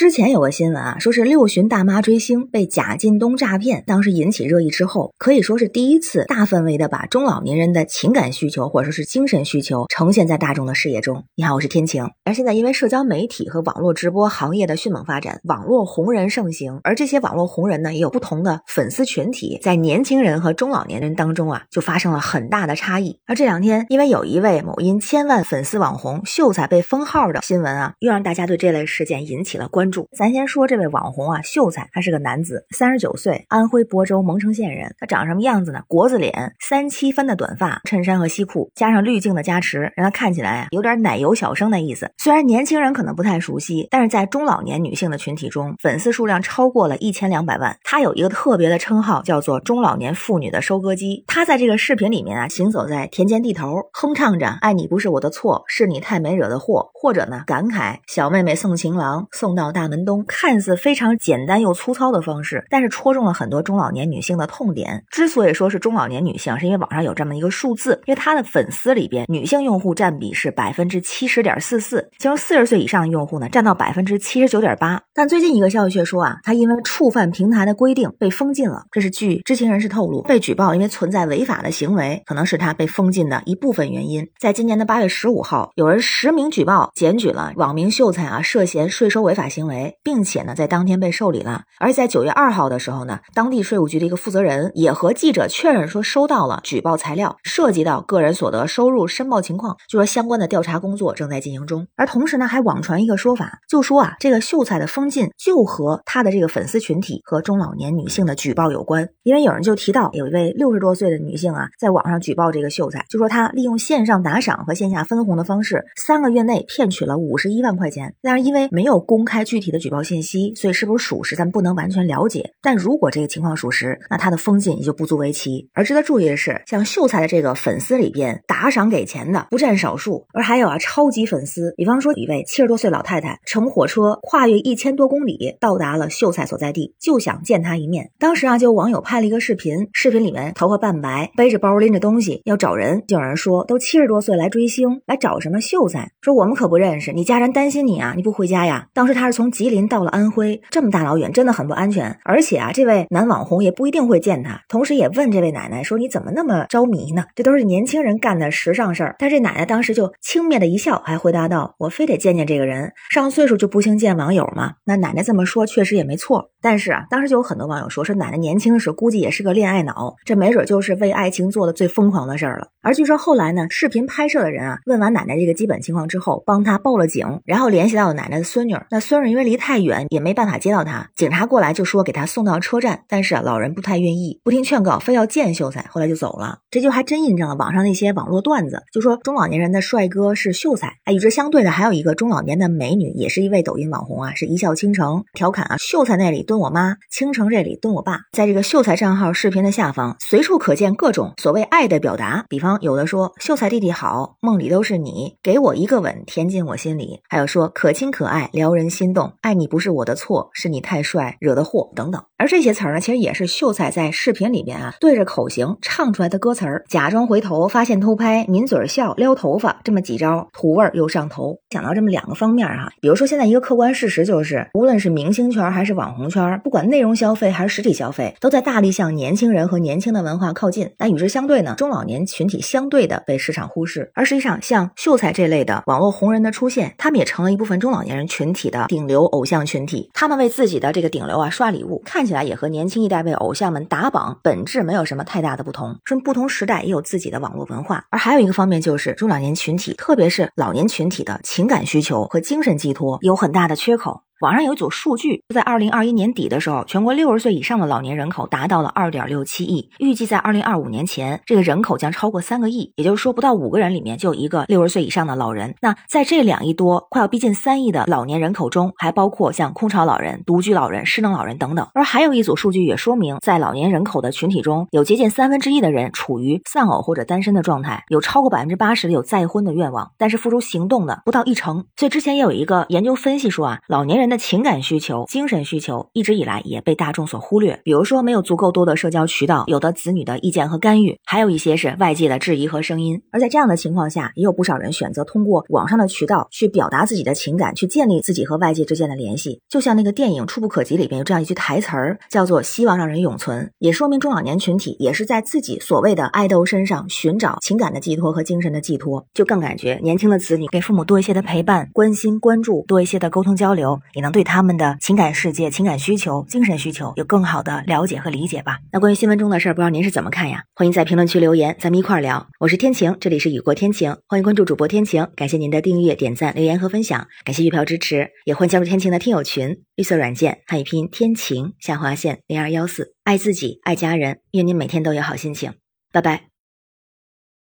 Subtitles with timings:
[0.00, 11.24] 之前有个新闻啊，说是六旬大妈追星被贾进东诈骗，当时引起热议之后，可以说是第一次大范围的把中老年人的情感需求或者说是精神需求呈现在大众的视野中。
[11.34, 12.08] 你好，我是天晴。
[12.24, 23.18] 而现在因为社交媒体和网络直播行业的迅猛发展，网络红人盛行，而这些网络红人呢，也有不同的粉丝群体，在年轻人和中老年人当中啊，就发生了很大的差异。
[23.26, 29.89] 而这两天，因为有一位某音千万粉丝网红秀才被封号的新闻啊，又让大家对这类事件引起了关注。
[30.16, 34.94] 咱先说这位网红啊，秀才，他是个男子，三十九岁，安徽亳州蒙城县人。
[34.98, 35.82] 他长什么样子呢？
[35.88, 42.10] 国字脸，三七分的短发，衬衫和西裤，加上滤镜的加持，让他看起来啊有点奶油小生的意思。
[42.18, 47.76] 虽然年轻人可能不太熟悉，但是在中老年女性的群体中，粉丝数量超过了一千两百万。
[47.82, 51.24] 他有一个特别的称号，叫做中老年妇女的收割机。
[51.26, 59.79] 他在这个视频里面啊，行走在田间地头，哼唱着“爱你不是我的错，是你太没惹的祸”，或者呢感慨“小妹妹送情郎，送到大”。
[59.80, 65.02] 大门东看似非常简单又粗糙的方式，但是戳中了很多中老年女性的痛点。
[65.10, 75.00] 之所以说是中老年女性，是因为网上有这么一个数字，因为他的粉丝里边女性用户占比是百分之七十点四四，其中四十岁以上的用户呢占到百分之七十九点八。
[75.14, 78.82] 但最近一个消息却说啊，他因为触犯平台的规定被封禁了。
[78.90, 84.28] 这是据知情人士透露，被举报因为存在违法的行为，可能是他被封禁的一部分原因。
[84.38, 89.70] 在今年的八月十五号，有人实名举报检举了网名秀才啊涉嫌税收违法行行。
[89.70, 91.62] 为，并且呢，在当天被受理了。
[91.78, 101.86] 而在九月二号的时候呢，当地税务局的一个负责人也和记者确认说，收到了举报材料，涉及到个人所得收入申报情况，就说相关的调查工作正在进行中。
[101.94, 109.08] 而同时呢，还网传一个说法，就说啊，这个秀才的封禁就和他的这个粉丝群体和中老年女性的举报有关。
[109.22, 118.14] 因为有人就提到，有一位六十多岁的女性啊，在网上举报这个秀才，就说他利用线上打赏和线下分红的方式，三个月内骗取了五十一万块钱。
[118.22, 122.52] 但是因为没有公开具体的举报信息，所以是不是属实，咱不能完全了解。
[122.62, 125.68] 但如果这个情况属实，那他的封禁也就不足为奇。
[125.74, 131.74] 而值得注意的是，像秀才的这个粉丝里边，打赏给钱的不占少数，而还有啊超级粉丝。
[131.76, 138.12] 比方说，一位七十多岁老太太乘火车跨越一千多公里，到达了秀才所在地，就想见他一面。
[138.20, 146.12] 当时啊，就有网友拍了一个视频，视频里面头发半白，背着包拎着东西要找人，就有人说都七十多岁来追星，来找什么秀才？
[146.20, 148.86] 说我们可不认识，你家人担心你啊，你不回家呀？
[148.92, 149.80] 当时他是从从吉林。
[149.90, 152.16] 到了安徽，这么大老远，真的很不安全。
[152.22, 154.60] 而且啊，这位男网红也不一定会见他。
[154.68, 157.24] 同时也问这位奶奶说：“你怎么那么着迷呢？
[157.34, 166.50] 这都是年轻人干的时尚事儿。”但这奶奶当时就轻蔑的一笑，还回答道：“我非得见见这个人，上岁数就不兴见网友吗？”那奶奶这么说确实也没错。
[166.62, 178.76] 但是啊，当时就有很多网友说：“说奶奶年轻时估计也是个恋爱脑，这没准就是为爱情做的最疯狂的事儿了。”而据说后来呢，视频拍摄的人啊，问完奶奶这个基本情况之后，帮他报了警，然后联系到了奶奶的孙女。
[178.90, 181.08] 那孙女因为离太远，也没办法接到他。
[181.14, 186.58] 警察过来就说给他送到车站，但是，老人不太愿意，不听劝告，非要见秀才，后来就走了。
[186.70, 190.96] 这就还真印证了网上那些网络段子，就说中老年人的帅哥是秀才。
[191.04, 198.22] 哎，与之相对的还有一个中老年的美女，也是一位抖音网红啊，是一笑倾城，调侃啊，秀才那里蹲我妈，倾城这里蹲我爸。
[198.32, 202.70] 在这个秀才账号视频的下方，随处可见各种所谓爱的表达，比方。
[202.80, 207.20] 有的说秀才弟弟好，梦里都是你，给我一个吻，甜进我心里。
[207.28, 212.22] 还有说可亲可爱，撩人心动，爱你不是我的错，是你太帅惹的祸等等。
[212.38, 216.84] 而这些词儿呢，其实也是秀才在视频里面啊对着口型唱出来的歌词儿。
[216.88, 221.58] 假装回头发现偷拍，抿嘴笑撩头发，这么几招土味又上头。
[221.68, 230.90] 讲到这么两个方面哈，比如说现在一个客观事实就是，无论是明星圈还是网红圈，不管内容消费还是实体消费，都在大力向年轻人和年轻的文化靠近。
[230.98, 232.60] 那与之相对呢，中老年群体。
[232.60, 240.08] 相对的被市场忽视，而实际上像秀才这类的网络红人的出现，他们也成了一部分中老年人群体的顶流偶像群体。
[240.14, 245.98] 他们为自己的这个顶流啊刷礼物，看起来也和年轻一代为偶像们打榜本质没有什么太大的不同。
[246.04, 254.22] 说不同时代也有自己的网络文化，而还有一个方面就是中老年群体，特别是老年群体的情感需求和精神寄托有很大的缺口。
[254.40, 262.90] 网上有一组数据，在二零二一年底的时候，全国六十岁以上的老年人口达到了二点六七亿，预计在二零二五年前，这个人口将超过三个亿。
[262.96, 265.74] 也就是说，不到五个人里面就有一个六十岁以上的老人。
[265.82, 271.86] 那在这两亿多、快要逼近三亿的老年人口中，还包括像空巢老人、独居老人、失能老人等等。
[271.92, 281.84] 而还有一组数据也说明，在老年人口的群体中，有接近三分之一的人处于丧偶或者单身的状态，有超过百分之八十的有再婚的愿望，但是付诸行动的不到一成。
[281.98, 284.29] 所以之前也有一个研究分析说啊，老年人。
[284.29, 287.78] 人的情感需求、精神需求一直以来也被大众所忽略。
[287.84, 293.20] 比如说，没有足够多的社交渠道，有的子女的意见和干预，还有一些是外界的质疑和声音。
[293.30, 299.60] 而在这样的情况下，也有不少人选择通过网上的渠道去表达自己的情感，去建立自己和外界之间的联系。
[299.68, 318.78] 就像那个电影《触不可及》里边有这样一句台词儿，叫做“希望让人永存”，也说明中老年群体也是在自己所谓的爱豆身上寻找情感的寄托和精神的寄托，就更感觉年轻的子女给父母多一些的陪伴、关心、关注，多一些的沟通交流，也能对他们的情感世界、情感需求、精神需求有更好的了解和理解吧。
[318.92, 320.62] 那关于新闻中的事儿，不知道您是怎么看呀？
[320.74, 322.46] 欢迎在评论区留言，咱们一块儿聊。
[322.58, 335.72] 我是天晴，这里是雨过天晴，欢迎关注主播天晴，感谢您的订阅、点赞、留言和分享，感谢月票支持，也欢迎加入天晴的听友群，绿色软件汉语拼天晴下划线零二幺四，爱自己，爱家人，愿您每天都有好心情，
[336.12, 336.49] 拜拜。